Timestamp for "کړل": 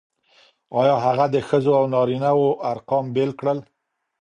3.39-3.59